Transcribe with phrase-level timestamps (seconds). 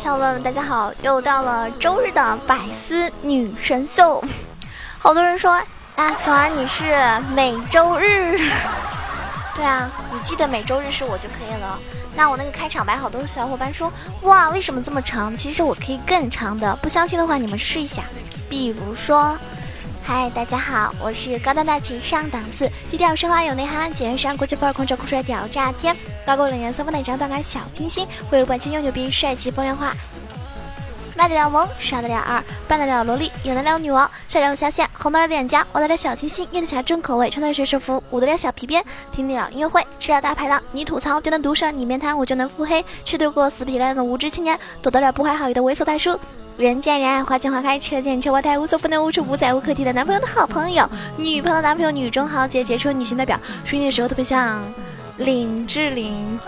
[0.00, 0.90] 小伙伴们，大家好！
[1.02, 4.24] 又到了周日的百思女神秀。
[4.98, 5.52] 好多人说
[5.94, 6.96] 啊，九儿你是
[7.34, 8.38] 每周日。
[9.54, 11.78] 对啊，你记得每周日是我就可以了。
[12.16, 13.92] 那我那个开场白，好多小伙伴说
[14.22, 15.36] 哇，为什么这么长？
[15.36, 18.04] 其实我可以更长的，不相信的话你们试一下。
[18.48, 19.36] 比如说。
[20.12, 25.96] 嗨，大家好，我是高端大气上档次、低调奢华有内涵、简约时尚国际范儿、空调酷帅屌炸天、
[26.26, 29.94] 高贵冷颜色、风奶长短感小清新、会有本气又牛逼、帅气风凉话、
[31.20, 38.82] 卖得了萌、耍得了二、扮得了萝莉、演得了女王、帅得了下线、红得了脸颊、玩得了小清新、咽得下重口味、穿得了学士服、舞得了小皮鞭、
[39.12, 46.18] 听得了音乐会、吃了大排档、你吐槽就能毒舌，你面瘫我就能腹黑、吃得过死皮赖脸的无知青年、躲得了不怀好意的猥琐大叔。
[46.56, 49.92] 人见人爱，花见花开，车见车爆胎，无所不能、无处不在、无可替代。
[49.92, 53.38] 男朋友的好朋友，女朋友的男朋友，女中豪杰，杰出女性代表。
[53.62, 54.58] 睡你的时候特别像
[55.18, 56.40] 林志玲，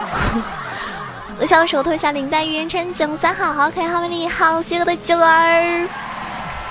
[1.43, 2.57] 我小的时候特别像林黛玉。
[2.57, 5.89] 人称囧三好，好可爱，好美丽，好邪恶的九儿。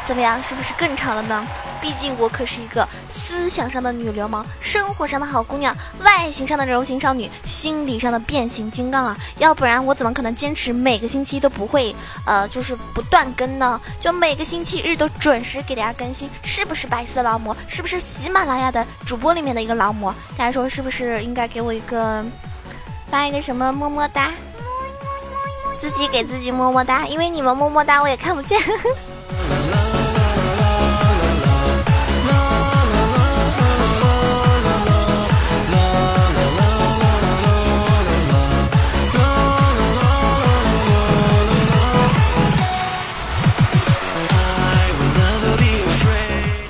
[0.07, 1.45] 怎么样，是不是更长了呢？
[1.81, 9.17] 毕竟我可是一个思想上的女流氓，生活上的好姑娘，外形上的柔情少女，心理上的变形金刚啊！
[9.39, 11.93] 要不然我怎么可能坚持每个星期都不会，
[12.25, 13.77] 呃，就是不断更呢？
[13.99, 17.53] 就每个星期日都准时给大家更新，是不是白色劳模？
[17.67, 20.15] 是不是喜马拉雅的主播里面的一个劳模？
[20.37, 22.23] 大家说是不是应该给我一个
[23.09, 24.31] 发一个什么么么哒？
[25.81, 28.61] 自己给自己么么哒，因为你们么么哒我也看不见。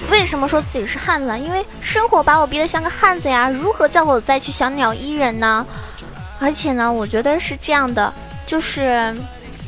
[0.10, 1.38] 为什么说自己是汉子？
[1.38, 3.50] 因为生活把我逼得像个汉子呀！
[3.50, 5.66] 如何叫我再去小鸟依人呢？
[6.40, 8.14] 而且呢，我觉得是这样的，
[8.52, 9.16] 就是。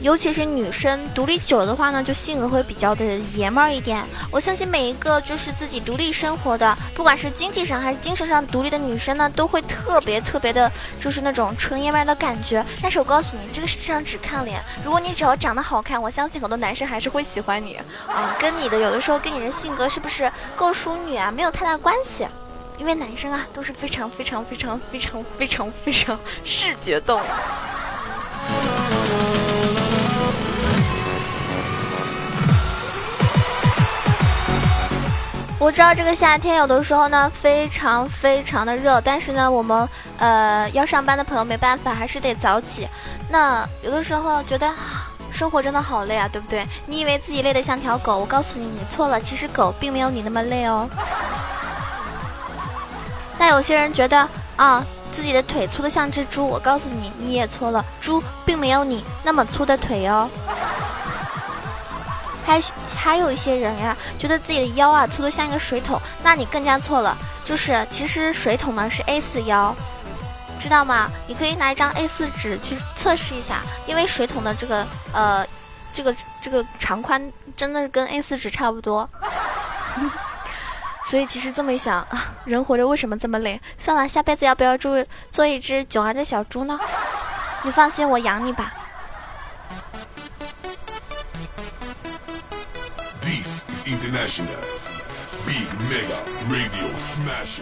[0.01, 3.05] 尤其是女生独立久的话呢，就性格会比较的
[3.35, 4.03] 爷们儿一点。
[4.29, 12.65] 我相信每一个就是自己独立生活的，不管是经济上还是精神上独立的女生呢，都会特别特别的，就是那种纯爷们儿的感觉。
[12.81, 17.75] 但是我告诉你，这个世界上只看脸，如果你只要长得好看，我相信很多男生还是会喜欢你
[18.07, 18.35] 啊。
[18.37, 22.27] 跟你的有的时候跟你的性格是不是够淑女啊，没有太大关系。
[22.77, 27.23] 因为男生啊都是非常非常非常非常非常非常视觉动物。
[35.63, 39.87] 我知道这个夏天有的时候呢非常非常的热，但是呢我们
[40.17, 42.85] 呃要上班的朋友没办法，还是得早起。
[43.29, 44.69] 那有的时候觉得
[45.31, 46.67] 生活真的好累啊，对不对？
[46.85, 49.21] 你以为自己累得像条狗，我告诉你，你错了。
[49.21, 50.85] 其实狗并没有你那么累哦。
[53.39, 57.85] 那有些人觉得啊自己的腿粗得像只猪，我告诉你，你也错了。
[58.01, 60.29] 猪并没有你那么粗的腿哦。
[62.45, 62.59] 还
[63.03, 67.17] 还有一些人呀，觉得自己的腰啊粗得像一个水桶，那你更加错了。
[67.43, 69.75] 就是其实水桶呢是 A 四腰，
[70.57, 71.11] 知道吗？
[71.27, 75.45] 你可以拿一张 A 四纸去测试一下，因为水桶的这个呃
[75.91, 79.09] 这个这个长宽真的跟 A 四纸差不多。
[81.05, 82.07] 所以其实这么一想，
[82.45, 83.59] 人活着为什么这么累？
[83.77, 86.79] 算了，下辈子要不要做做一只囧儿的小猪呢？
[87.63, 88.73] 你放心，我养你吧。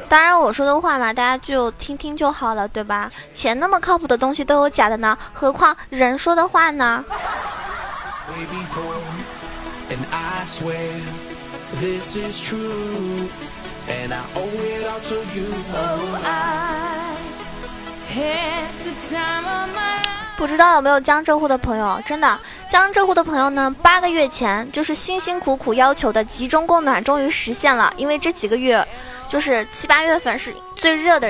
[0.10, 3.12] 当然，我说的话嘛，大家就听听就好了，对吧？
[3.34, 7.04] 钱那么靠谱的东西都有假的呢，何况人说的话呢？
[20.42, 22.02] 不知道有没有江浙沪的朋友？
[22.04, 23.74] 真的，江浙沪的朋友呢？
[23.84, 27.94] 八个月前就是辛辛苦苦要求的集中供暖终于实现了。
[27.96, 28.84] 因为这几个月，
[29.30, 31.30] 就是七八月份是最热的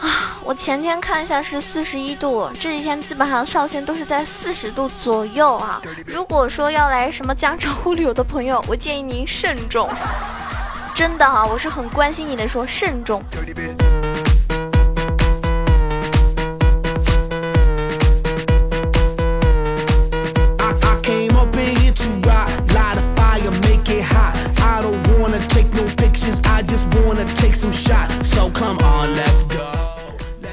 [0.00, 0.38] 啊！
[0.44, 5.82] 我前天看一下是四十一度，这几天基本上上限都是在四十度左右啊。
[6.06, 9.90] 如果说要来什么江浙沪旅游的朋友，我建议您慎重。
[10.94, 13.20] 真的哈，我是很关心你的，说慎重。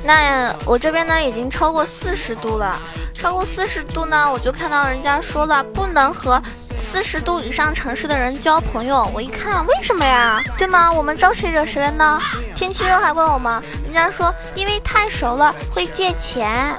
[0.04, 2.80] 那我这边呢已经超过四十度了，
[3.14, 6.42] 超过四十度呢，我就看到人家说了不能和
[6.78, 9.10] 四十度以上城市的人交朋友。
[9.14, 10.40] 我一看，为什么呀？
[10.58, 10.92] 对吗？
[10.92, 12.20] 我们招谁惹谁了呢？
[12.56, 13.64] 天气热还怪我吗？
[13.84, 16.76] 人家说因为太熟了会借钱。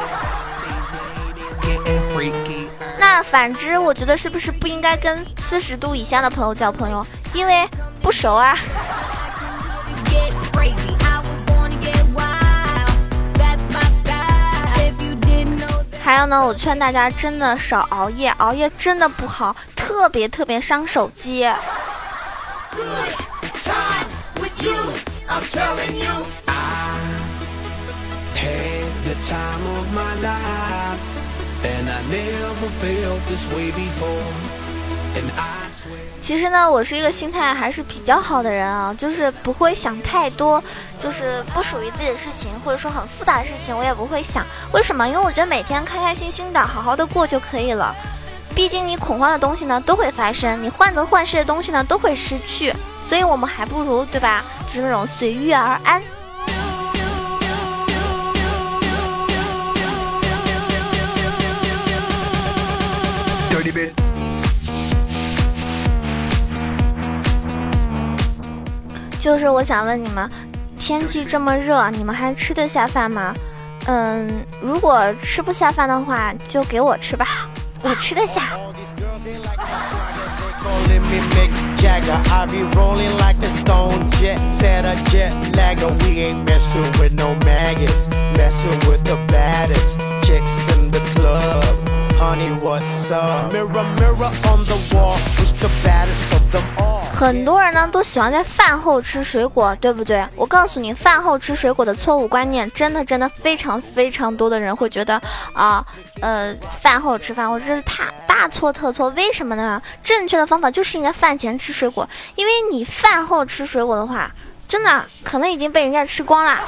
[2.99, 7.05] 那反之，我觉得是不是不应该跟四十度以下的朋友交朋友？
[7.35, 7.69] 因为
[8.07, 8.57] 不熟啊。
[16.05, 21.53] 还有呢，我劝大家真的少熬夜，熬夜真的不好，特别特别伤手机。
[36.27, 40.61] 其实呢，我是一个心态还是比较好的人啊，就是不会想太多，
[40.99, 44.45] 就是不属于自己的事情，或者说很复杂的事情，我也不会想。
[44.73, 45.07] 为什么？
[45.07, 47.95] 因为我觉得每天开开心心的，好好的过就可以了。
[48.57, 52.75] 毕竟你恐慌的东西呢，都会发生；你患得患失的东西呢，都会失去。
[53.09, 54.43] 所以我们还不如，对吧？
[54.67, 56.03] 就是那种随遇而安。
[69.21, 70.29] 就是我想问你们，
[70.79, 73.35] 天气这么热，你们还吃得下饭吗？
[73.87, 74.29] 嗯，
[74.61, 77.49] 如果吃不下饭的话，就给我吃吧，
[77.83, 78.59] 我吃得下。
[97.13, 100.27] 很多人呢都喜欢在饭后吃水果，对不对？
[100.35, 105.21] 我告诉你，饭后吃水果的错误观念，真的真的非常非常多的人会觉得
[105.55, 105.85] 啊，
[106.21, 109.09] 呃，饭后吃饭，我这是大大错特错。
[109.11, 109.81] 为什么呢？
[110.03, 114.31] 正确的方法就是应该饭前吃水果，因为你饭后吃水果的话，
[114.69, 116.59] 真的可能已经被人家吃光了，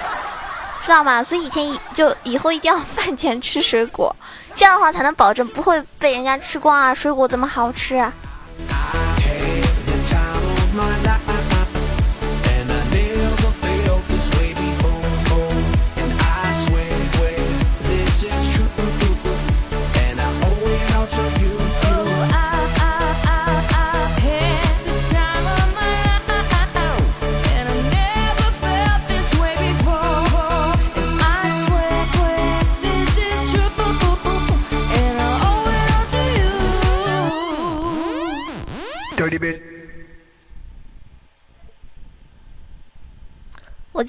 [0.81, 1.23] 知道吗？
[1.23, 4.15] 所以以前就以后一定要饭前吃水果，
[4.59, 6.93] 这样的话才能保证不会被人家吃光啊。
[6.93, 7.95] 水果这么好吃。
[7.95, 8.13] 啊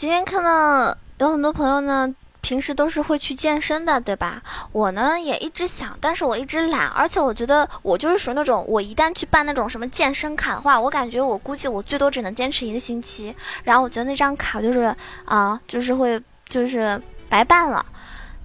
[0.10, 2.12] 今天看到有很多朋友呢，
[2.42, 4.42] 平时都是会去健身的，对吧？
[4.72, 14.96] 我呢也一直想，但是我一直懒，而且我觉得我就是属于那种，我一旦去办那种什么健身卡的话，我感觉我估计我最多只能坚持一个星期，然后我觉得那张卡就是
[15.26, 17.86] 啊，就是会就是白办了。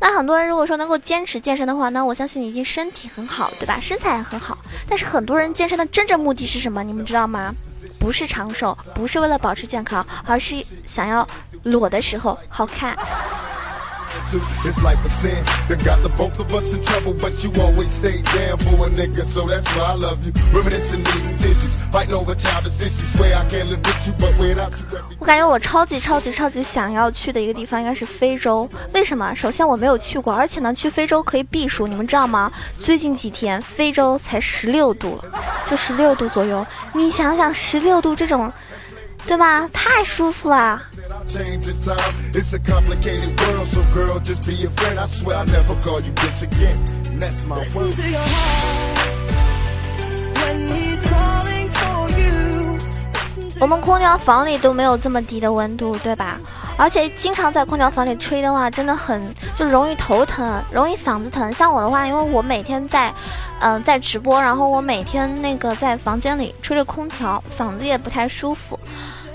[0.00, 3.78] 那很多人如果说能够坚持健身的话，那我相信你一定身体很好，对吧？
[3.80, 4.58] 身材也很好。
[4.86, 6.84] 但是很多人健身的真正目的是什么？
[6.84, 7.54] 你们知道吗？
[7.98, 11.26] 不是长寿，不是为了保持健康，而是想要
[11.64, 12.96] 裸的时候好看。
[25.18, 28.68] 我感觉我超级超级超级想要去的一个地方应该是非洲。
[28.92, 29.34] 为什么？
[29.34, 31.86] 首先我没有去过，而且呢，去非洲可以避暑。
[31.86, 32.50] 你们知道吗？
[32.82, 35.18] 最近几天非洲才十六度，
[35.66, 36.66] 就十六度左右。
[36.92, 38.52] 你想想，十六度这种，
[39.26, 39.68] 对吧？
[39.72, 40.82] 太舒服了。
[53.61, 56.39] 我们空调房里都没有这么低的温度，对吧？
[56.76, 59.22] 而且经常在空调房里吹的话，真的很
[59.54, 61.52] 就容易头疼，容易嗓子疼。
[61.52, 63.12] 像我的话，因为我每天在，
[63.60, 68.78] 嗯，在直播，然后我每天那个在房间里吹着空调，嗓子也不太舒服。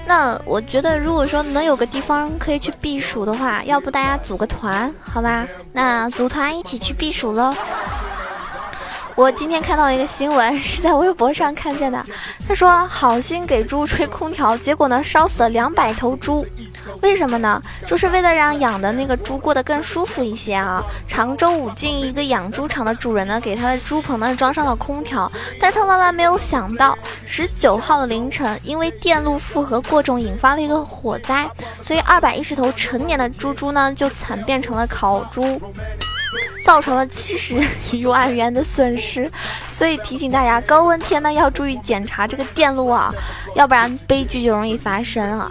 [0.05, 5.47] 那我觉得，如果说能有个地方可以去避暑的话，要不大家组个团，好吧？
[5.71, 7.55] 那组团一起去避暑喽。
[9.15, 12.03] 我今天看到一个新闻，是在微博上看见的。
[12.47, 16.45] 他说好心给猪吹空调，结果呢烧死了两百头猪。
[17.01, 17.61] 为什么呢？
[17.85, 20.83] 就是为了让养的那个猪过得更舒服一些啊。
[21.07, 31.49] 常州武进一个养猪场的主人呢，给他的猪棚呢装上了空调，但他万万没有想到，十九号的凌晨，因为电路负荷过重，引发了一个火灾，
[31.81, 35.61] 所以二百一十头成年的猪猪呢就惨变成了烤猪，
[36.65, 37.61] 造成了七十
[37.95, 39.29] 余万元的损失。
[39.69, 43.13] 所以提醒大家，高温天呢要注意检查这个电路啊，
[43.55, 45.49] 要不然悲剧就容易发生啊。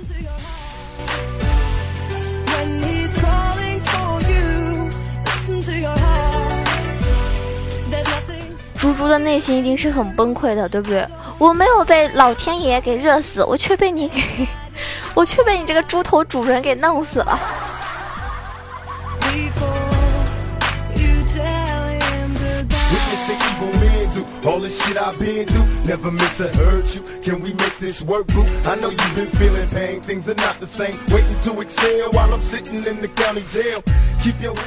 [8.88, 11.06] 猪猪的内心一定是很崩溃的，对不对？
[11.36, 14.22] 我没有被老天爷给热死，我却被你给，
[15.12, 17.38] 我却被你这个猪头主人给弄死了。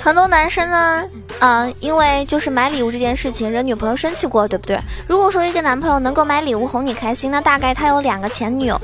[0.03, 1.03] 很多男生呢，
[1.39, 4.79] 嗯，因为就是买礼物这件事情惹女朋友生气过，对不对？
[5.07, 8.79] 如果说一个男朋友能够买礼物哄你开心，那大概他有两个前女友，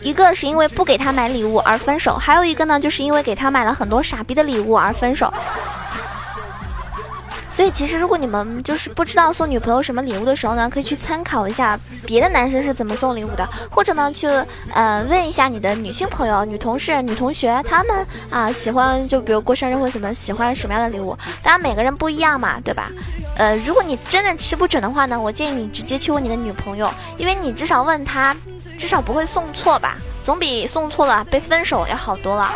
[0.00, 5.30] 一个是因为不给他买礼物而分手，还有一个呢，就是因为给他买了很多傻逼的礼物而分手。
[7.58, 14.28] 所以其实，如果你们就是不知道送女朋友什么礼物的时候呢，可以去参考一下别的男生是怎么送礼物的，或者呢，去
[14.72, 22.92] 呃问一下你的女性朋友、女同事、女同学，他们啊喜欢就比如过生日或者什么喜欢什么样的礼物，当然每个人不一样嘛，对吧？
[23.36, 28.36] 呃，如果你真的吃不准的话呢，我建议你直接去问你的女朋友，因为你至少问她，
[28.78, 32.52] 至少不会送错吧，总比送错了被分手要好多了，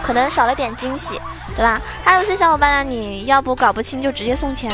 [0.00, 1.20] 可能少了点惊喜。
[1.56, 1.80] 对吧？
[2.04, 4.70] 还有些小伙伴呢，你要不搞不清就直接送钱。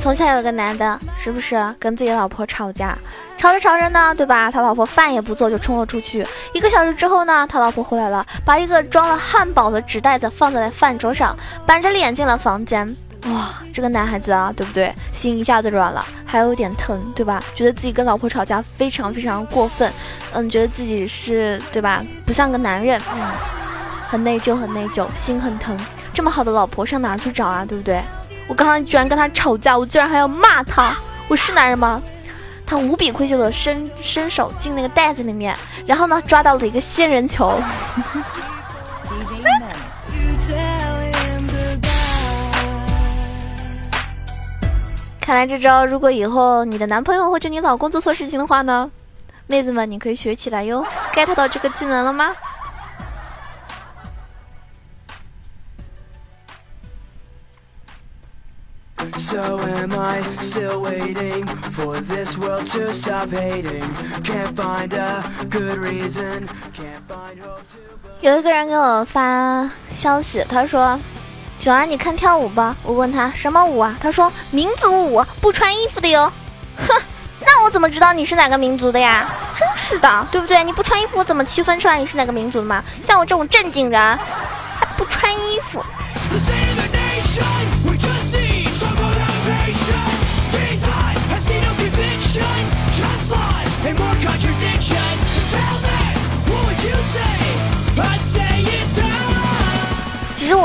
[0.00, 2.96] 从前有个男的，是不是跟自己老婆吵架，
[3.36, 4.50] 吵着吵着呢，对吧？
[4.50, 6.26] 他老婆饭也不做就冲了出去。
[6.54, 11.36] 一个小时之后呢，他老婆回来了，把一个装了汉堡的纸袋子放在了饭桌上，
[11.66, 12.96] 板着脸进了房间。
[13.24, 14.94] 哇，这个男孩子啊，对不对？
[15.12, 17.42] 心一下子软了，还有点疼，对吧？
[17.54, 19.92] 觉得自己跟老婆吵架非常非常过分，
[20.32, 22.02] 嗯，觉得自己是对吧？
[22.24, 23.20] 不像个男人，嗯，
[24.08, 25.76] 很内疚，很内疚，心很疼。
[26.14, 27.64] 这么好的老婆上哪去找啊？
[27.64, 28.02] 对不对？
[28.48, 30.96] 我刚刚居然跟他吵架，我居然还要骂他，
[31.28, 32.00] 我是男人吗？
[32.64, 35.56] 他无比愧疚的伸伸手进那个袋子里面，
[35.86, 37.60] 然后呢，抓到了一个仙人球。
[45.28, 48.90] 看来这招，如果以后你的男朋友或者你老公做错事情的话呢，
[49.46, 50.82] 妹子们你可以学起来哟。
[51.12, 52.34] get 到这个技能了吗？
[68.22, 70.98] 有一个人给我发消息，他说。
[71.58, 72.76] 九儿，你看跳舞吧。
[72.82, 73.96] 我问他什么舞啊？
[74.00, 76.32] 他说民族舞，不穿衣服的哟。
[76.78, 77.02] 哼，
[77.40, 79.28] 那我怎么知道你是哪个民族的呀？
[79.58, 80.62] 真是的，对不对？
[80.62, 82.82] 你不穿衣服，我怎么区分出来你是哪个民族的嘛？
[83.04, 84.00] 像我这种正经人，
[84.78, 85.84] 还不穿衣服。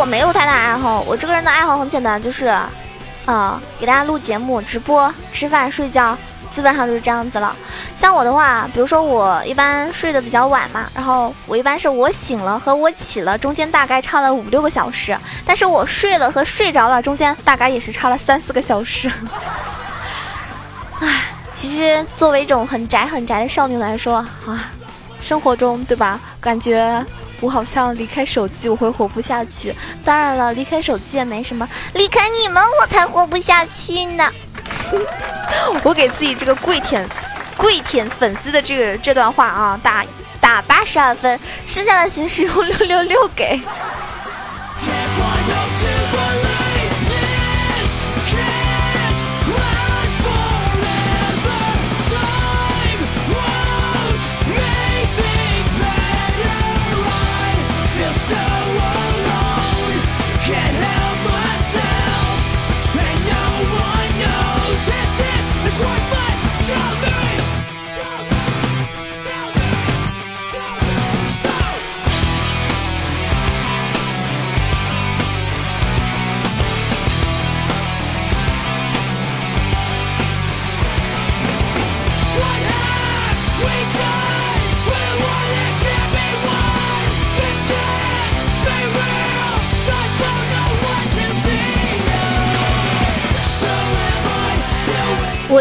[0.03, 2.47] 我没有太大爱好，我这个人的爱好很简单，就是，
[3.25, 6.17] 啊，给大家录节目、直播、吃饭、睡觉，
[6.51, 7.55] 基本上就是这样子了。
[7.97, 19.09] 像我的话，比如说我一般睡得比较晚嘛，然后我一般是我醒了和我起了中间大概差了五六个小时，但是我睡了和睡着了中间大概也是差了三四个小时。
[20.99, 21.21] 唉，
[21.55, 24.69] 其实作为一种很宅很宅的少女来说啊，
[25.21, 27.01] 生活中对吧，感觉。
[27.43, 34.31] 我好像离开手机我会活不下去，当然了，离开手机也没什么，离开你们我才活不下去呢。
[35.83, 37.05] 我给自己这个跪舔、
[37.57, 40.05] 跪舔粉丝的这个这段话啊，打
[40.39, 43.59] 打八十二分，剩下的形式用六六六给。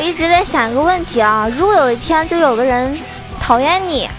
[0.02, 2.92] 我一直在想一个问题啊，如果有一天就有个人
[3.40, 4.10] 讨厌你，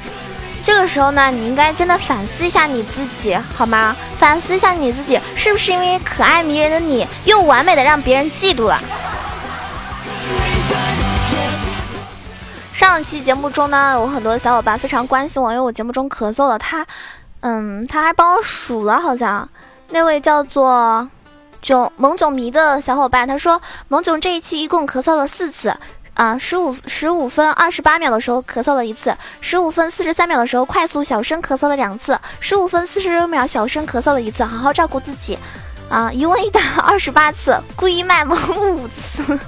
[0.63, 3.93] 这个时候呢，你应该真的反思一下你自己，好吗？
[4.17, 8.79] 反思一下你自己，是不是因为可爱迷人的你，又完美的让别人嫉妒了？
[12.73, 16.87] 上期节目中呢，有很多小伙伴非常关心我，因为我节目中咳嗽了，他，
[17.41, 19.49] 嗯，他还帮我数了，好像
[19.89, 21.09] 那位叫做。
[21.63, 25.73] 囧萌总迷的小伙伴他说，萌总这一期一共咳嗽了四次，
[26.13, 35.39] 啊，十五十五分二十八秒的时候咳嗽了一次，十五分四十三秒的时候快速小声咳嗽了两次，十五分四十六秒小声咳嗽了一次，好好照顾自己，
[35.89, 38.37] 啊，一问一答二十八次，故意卖萌
[38.75, 39.23] 五次。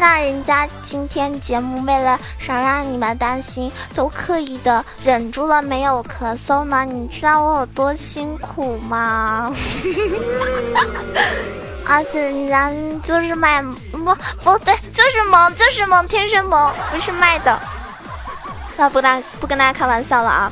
[0.00, 6.86] 那人家今天节目为了少让你们担心，都刻意的忍住了没有咳嗽呢。
[6.86, 9.54] 你知道我有多辛苦吗？
[11.86, 12.72] 而且人家
[13.06, 13.98] 就是卖不
[14.42, 17.60] 不对，就是萌，就是萌，天生萌，不是卖的。
[18.78, 20.50] 那不大不跟大家开玩笑了啊。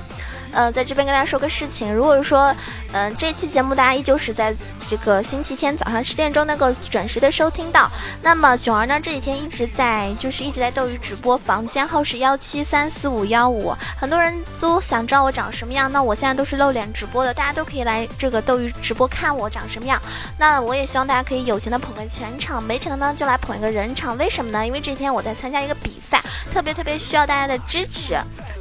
[0.52, 2.55] 呃，在这边跟大家说个事情，如果说，
[2.93, 4.55] 嗯，这期节目大家依旧是在
[4.88, 7.90] 这个星期天早上十点钟能够准时的收听到，
[8.23, 20.00] 那么囧儿呢这几天一直在就是一直在斗鱼直播，房间号是幺七三四五幺五，很多人都想知道我长什么样，那我现在都是露脸直播的，大家都可以来这个斗鱼直播看我长什么样。
[20.38, 24.67] 那我也希望大家可以有钱的捧个钱场，没钱的呢就来捧一个人场，为什么呢？
[24.67, 28.17] 因为这几天我在参加一个比赛，特别特别需要大家的支持。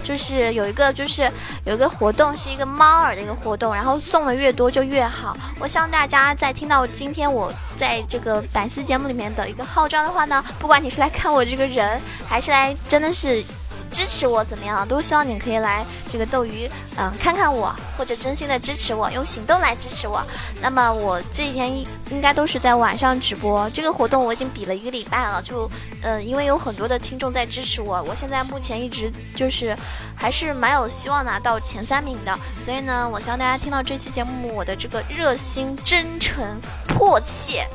[0.07, 1.29] 就是有一个，就是
[1.65, 5.35] 有一个活动，是一个猫耳的一个活动，然后送的越多就越好。
[5.59, 13.43] 我希望大家在听到今天我在这个百思节目里面的一个号召的话呢，不管你是来看我这个人，还是来真的是。
[13.91, 14.87] 支持我怎么样？
[14.87, 20.21] 都希望你可以来这个斗鱼，嗯，看看我，或者真心的支持我，用行动来支持我。
[20.61, 21.69] 那么我这几天
[22.11, 23.69] 应该都是在晚上直播。
[23.71, 25.69] 这个活动我已经比了一个礼拜了，就，
[26.03, 29.75] 嗯，因为有很多的听众在支持我，我现在目前一直就是
[30.15, 32.37] 还是蛮有希望拿到前三名的。
[32.63, 37.67] 所以呢，我希望大家听到这期节目，我的这个热心、真诚、迫切、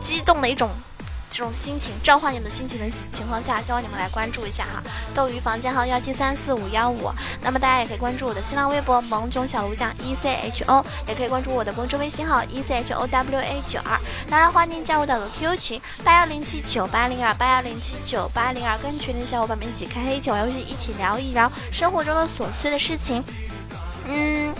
[0.00, 0.68] 激动的一种。
[1.28, 4.82] 这种心情召唤你们的心情的情况下，希望你们来关注一下哈。
[5.14, 7.10] 斗鱼房间号幺七三四五幺五，
[7.42, 13.98] 那么大家也可以关注我的新浪微博萌囧小卢酱 E C H O，也可以关注我的公众微信号 E C H O W A 九二。
[14.30, 23.22] 当然欢迎加入到的 QQ 群八幺零七九八零二八幺零七九八零二，跟群里的小伙伴们一起开黑，一起玩游戏，一起聊一聊生活中的琐碎的事情。
[24.08, 24.54] 嗯，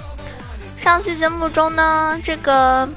[0.79, 2.89] 上期节目中呢，这个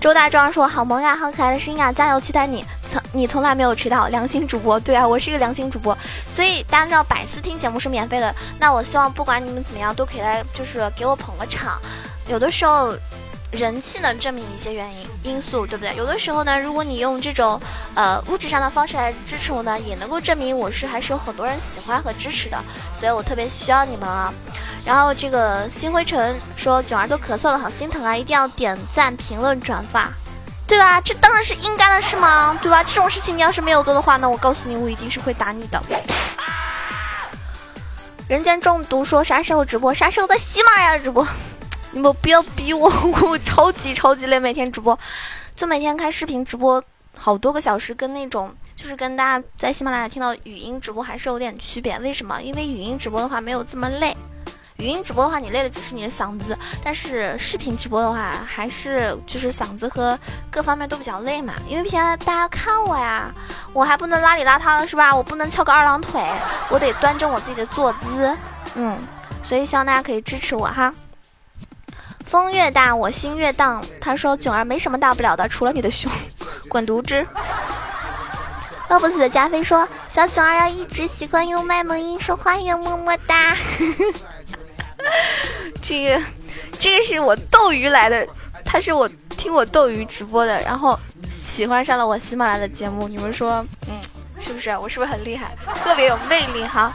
[0.00, 2.64] 周大壮说好萌呀，好可爱的声音啊，加油，期待你。
[2.90, 5.96] 从你从来没有迟到良心主播，对啊，我是一个良心主播，
[6.32, 8.34] 所以大家知道百思听节目是免费的。
[8.58, 11.80] 那我希望不管你们怎么样，都可以来，就是给我捧个场。
[12.28, 12.94] 有的时候，
[13.50, 15.94] 人气能证明一些原因因素，对不对？
[15.96, 17.60] 有的时候呢，如果你用这种
[17.94, 22.58] 呃物质上的方式来支持我呢，也能够证明我是还是有很多人喜欢和支持的。
[22.98, 24.32] 所以我特别需要你们啊。
[24.84, 28.16] 然后这个新灰尘说囧儿都咳嗽了，好心疼啊！
[28.16, 30.10] 一定要点赞、评论、转发。
[30.68, 31.00] 对吧？
[31.00, 32.56] 这当然是应该的，事吗？
[32.62, 32.84] 对吧？
[32.84, 35.82] 这种事情你要是没有做的话，那我告诉你，我一定是会打你的。
[38.28, 39.94] 人间中毒说啥时候直播？
[39.94, 41.26] 啥时候在喜马拉雅直播？
[41.92, 42.86] 你们不要逼我，
[43.22, 44.96] 我超级超级累，每天直播，
[45.56, 46.84] 就每天开视频直播
[47.16, 51.98] 好多个小时，跟那种就是跟大家在喜马拉雅听到语音直播还是有点区别。
[52.00, 52.42] 为什么？
[52.42, 54.14] 因为语音直播的话没有这么累。
[54.78, 60.16] 语音直播的话，你累的只是你的嗓子；但是视频直播的话，还是就是嗓子和
[60.48, 61.54] 各方面都比较累嘛。
[61.66, 63.28] 因为平时大家看我呀，
[63.72, 65.14] 我还不能邋里邋遢的是吧？
[65.14, 66.22] 我不能翘个二郎腿，
[66.70, 68.32] 我得端正我自己的坐姿。
[68.76, 68.96] 嗯，
[69.42, 70.94] 所以希望大家可以支持我哈。
[72.24, 73.84] 风越大，我心越荡。
[74.00, 76.08] 他说：“囧儿没什么大不了的，除了你的胸，
[76.68, 77.26] 滚犊子。”
[78.88, 83.56] 饿不死的加菲说：“小囧儿要一直习惯用卖萌音说话哟，么么哒。”
[85.88, 86.22] 这个，
[86.78, 88.26] 这个是我斗鱼来的，
[88.62, 90.98] 他是我听我斗鱼直播的，然后
[91.30, 93.08] 喜欢上了我喜马拉雅的节目。
[93.08, 93.98] 你们说，嗯，
[94.38, 94.76] 是不是？
[94.76, 95.56] 我是不是很厉害？
[95.82, 96.92] 特别有魅力哈。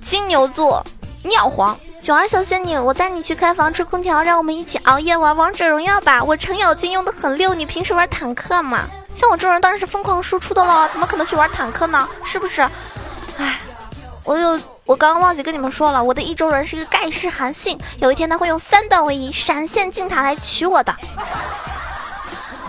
[0.00, 0.86] 金牛座，
[1.24, 6.22] 尿黄，九儿小仙女，我带你去开房吹空调，让我们一起熬夜玩王者荣耀吧。
[6.22, 8.88] 我程咬金用的很溜，你平时玩坦克吗？
[9.16, 12.08] 像我这种人当然是疯狂输出的了，怎么可能去玩坦克呢？
[12.22, 12.62] 是不是？
[13.38, 13.58] 唉。
[14.22, 20.94] 我有，我刚刚忘记跟你们说了，我的意中人是一个盖世韩信，有一天他会用三段位移闪现进塔来娶我的。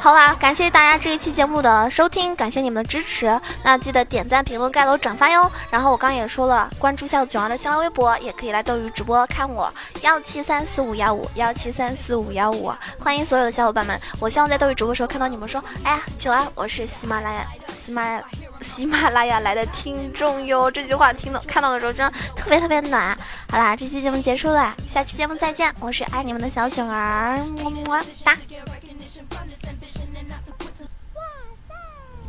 [0.06, 3.42] 好啦，感谢大家这一期节目的收听，感谢你们的支持。
[3.64, 5.52] 那记得点赞、评论、盖楼、转发哟。
[5.72, 12.72] 然后我刚刚也说了，关注一下九儿的新浪微博，也可以来斗鱼直播看我幺七三四五幺五幺七三四五幺五。
[13.00, 17.44] 欢迎所有的小伙伴们，我希望在斗鱼直播时候看到你们说，哎呀，九儿，我是喜马拉雅
[17.76, 18.22] 喜马
[18.62, 20.70] 喜马拉雅来的听众哟。
[20.70, 23.18] 这句话听到看到的时候，真的特别特别暖。
[23.50, 28.38] 好啦，这期节目结束了，下期节目再见，我是爱你们的小囧儿，么么哒。